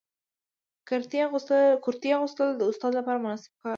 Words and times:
کرتۍ 0.87 1.19
اغوستل 2.13 2.49
د 2.55 2.61
استاد 2.71 2.91
لپاره 2.99 3.21
مناسب 3.23 3.51
کار 3.61 3.69
دی. 3.69 3.69